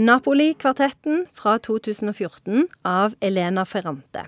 [0.00, 4.22] Napoli-kvartetten fra 2014 av Elena Ferrante.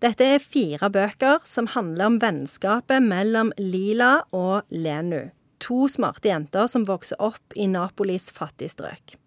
[0.00, 5.34] Dette er fire bøker som handler om vennskapet mellom Lila og Lenu.
[5.60, 9.18] To smarte jenter som vokser opp i Napolis fattigstrøk.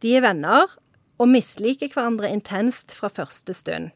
[0.00, 0.72] De er venner
[1.20, 3.92] og misliker hverandre intenst fra første stund.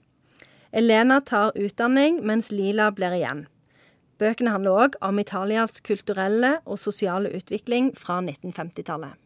[0.77, 3.47] Elena tar utdanning, mens Lila blir igjen.
[4.20, 9.23] Bøkene handler òg om Italias kulturelle og sosiale utvikling fra 1950-tallet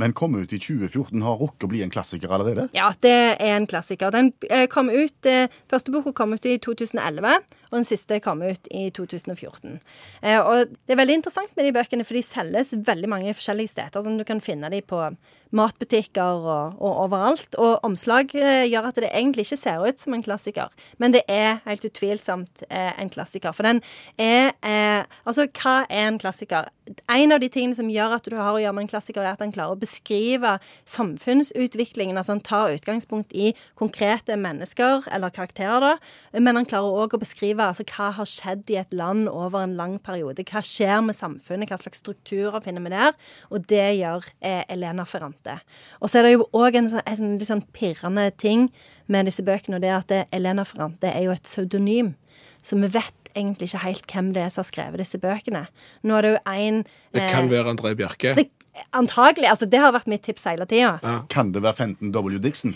[0.00, 2.68] men kom ut i 2014, har rukket å bli en klassiker allerede?
[2.76, 4.12] Ja, det er en klassiker.
[4.14, 8.40] Den eh, kom ut, eh, Første boka kom ut i 2011, og den siste kom
[8.44, 9.78] ut i 2014.
[10.22, 13.74] Eh, og Det er veldig interessant med de bøkene, for de selges veldig mange forskjellige
[13.74, 14.04] steder.
[14.04, 15.04] Sånn du kan finne dem på
[15.52, 17.60] matbutikker og, og overalt.
[17.60, 21.60] Og omslag gjør at det egentlig ikke ser ut som en klassiker, men det er
[21.66, 23.52] helt utvilsomt en klassiker.
[23.52, 23.82] For den
[24.16, 26.70] er Altså, hva er en klassiker?
[27.06, 29.36] En av de tingene som gjør at du har å gjøre med en klassiker, er
[29.36, 30.56] at han klarer å beskrive
[30.90, 32.18] samfunnsutviklingen.
[32.18, 36.40] Altså han tar utgangspunkt i konkrete mennesker eller karakterer, da.
[36.42, 39.76] Men han klarer òg å beskrive altså, hva har skjedd i et land over en
[39.78, 40.42] lang periode.
[40.48, 43.14] Hva skjer med samfunnet, hva slags strukturer finner vi der?
[43.54, 45.60] Og det gjør eh, Elena Ferrante.
[46.02, 48.72] Og så er det jo òg en, en, en litt sånn pirrende ting
[49.06, 52.16] med disse bøkene, og det er at Elena Ferrante er jo et pseudonym.
[52.62, 55.66] Så vi vet egentlig ikke helt hvem det er som har skrevet disse bøkene.
[56.02, 56.82] Nå er det jo en
[57.14, 58.34] Det kan eh, være André Bjerke?
[58.38, 58.48] Det,
[58.96, 59.48] Antagelig.
[59.50, 60.98] altså Det har vært mitt tips hele tida.
[61.02, 61.18] Ja.
[61.28, 62.38] Kan det være Fenton W.
[62.40, 62.74] Dixon?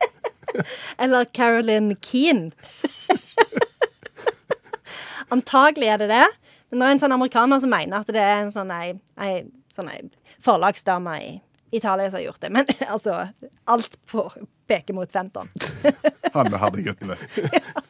[1.02, 2.52] Eller Carolyn Keane.
[5.34, 6.26] Antagelig er det det.
[6.70, 9.42] Men det er en sånn amerikaner som mener at det er en sånn ei, ei,
[9.74, 10.00] sånn ei
[10.42, 11.32] forlagsdame i
[11.76, 12.52] Italia som har gjort det.
[12.54, 13.18] Men altså
[13.72, 14.26] Alt på,
[14.68, 15.50] peker mot Fenton.
[16.32, 17.18] Han hadde guttene.
[17.52, 17.81] ja.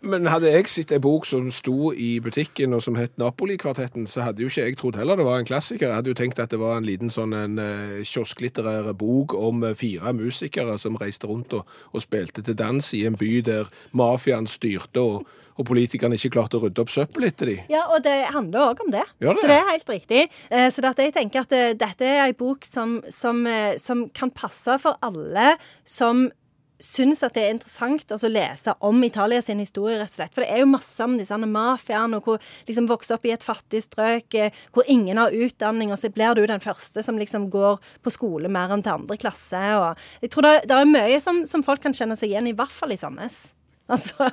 [0.00, 4.24] Men hadde jeg sett ei bok som sto i butikken og som het Napoli-kvartetten, så
[4.24, 5.90] hadde jo ikke jeg trodd heller det var en klassiker.
[5.90, 9.60] Jeg hadde jo tenkt at det var en liten sånn en uh, kiosklitterær bok om
[9.66, 13.68] uh, fire musikere som reiste rundt og, og, spilte til dans i en by der
[13.92, 15.28] mafiaen styrte og,
[15.60, 17.60] og politikerne ikke klarte å rydde opp søppel etter de.
[17.68, 19.04] Ja, og det handler òg om det.
[19.20, 19.36] det.
[19.36, 20.26] Så det er helt riktig.
[20.48, 23.44] Uh, så jeg tenker at dette er ei bok som, som,
[23.76, 26.30] som kan passe for alle som
[26.80, 30.32] syns at det er interessant å lese om Italia sin historie, rett og slett.
[30.34, 33.46] For det er jo masse om disse mafiaene, og hvor liksom vokser opp i et
[33.46, 37.50] fattig strøk, eh, hvor ingen har utdanning, og så blir du den første som liksom
[37.52, 39.60] går på skole mer enn til andre klasse.
[39.78, 42.54] Og jeg tror det, det er mye som, som, folk kan kjenne seg igjen i,
[42.54, 43.50] i hvert fall i Sandnes.
[43.90, 44.28] Altså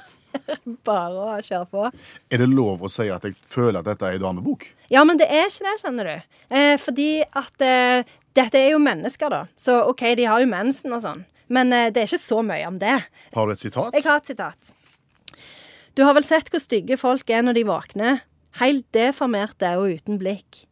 [0.86, 1.86] Bare å kjøre på.
[2.30, 4.68] Er det lov å si at jeg føler at dette er ei damebok?
[4.94, 6.36] Ja, men det er ikke det, skjønner du.
[6.54, 9.40] Eh, fordi at eh, dette er jo mennesker, da.
[9.58, 11.24] Så OK, de har jo mensen og sånn.
[11.54, 12.98] Men eh, det er ikke så mye om det.
[13.36, 13.96] Har du et sitat?
[13.96, 14.74] Jeg har et sitat.
[15.98, 18.20] Du har vel sett hvor stygge folk er når de våkner.
[18.62, 20.66] Helt deformerte og uten blikk.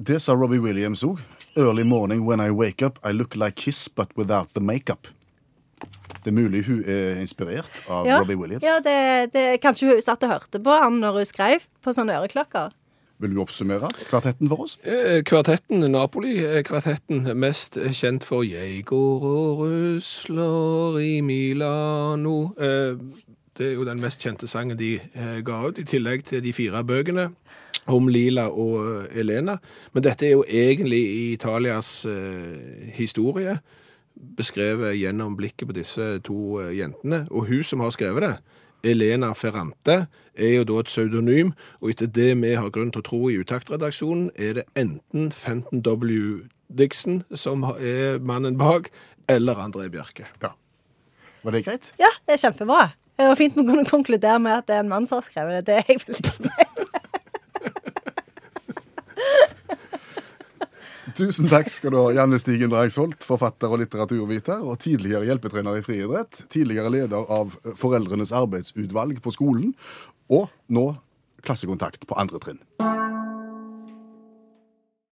[0.00, 1.20] Det sa Robbie Williams òg.
[1.58, 5.08] Early morning when I wake up, I look like Kiss, but without the makeup.
[6.20, 8.64] Det er mulig hun er inspirert av ja, Robbie Williams.
[8.64, 12.18] Ja, det, det, Kanskje hun satt og hørte på han når hun skrev på sånne
[12.20, 12.74] øreklokker.
[13.20, 14.78] Vil du oppsummere kvartetten for oss?
[14.80, 22.54] Eh, kvartetten, Napoli-kvartetten, mest kjent for 'Jeg går og rusler i Milano'.
[22.56, 22.96] Eh,
[23.58, 26.52] det er jo den mest kjente sangen de eh, ga ut, i tillegg til de
[26.52, 27.30] fire bøkene
[27.86, 29.58] om Lila og Elena.
[29.92, 32.06] Men dette er jo egentlig Italias
[32.92, 33.58] historie,
[34.36, 37.26] beskrevet gjennom blikket på disse to jentene.
[37.30, 38.36] Og hun som har skrevet det,
[38.86, 40.06] Elena Ferrante
[40.40, 43.38] er jo da et pseudonym, og etter det vi har grunn til å tro i
[43.42, 46.46] Utaktredaksjonen, er det enten Fenton W.
[46.70, 48.90] Dixon som er mannen bak,
[49.30, 50.26] eller André Bjerke.
[50.42, 50.54] Ja.
[51.42, 51.92] Var det greit?
[52.00, 52.90] Ja, det er kjempebra.
[53.20, 55.60] Det var fint å kunne konkludere med at det er en mann som har skrevet
[55.60, 55.66] det.
[55.68, 56.79] Det er jeg veldig fornøyd
[61.20, 65.82] Tusen takk skal du ha, Janne Stigen Drangsholt, forfatter og litteraturviter, og tidligere hjelpetrener i
[65.84, 69.74] friidrett, tidligere leder av Foreldrenes arbeidsutvalg på skolen,
[70.32, 70.86] og nå
[71.44, 72.64] klassekontakt på andre trinn.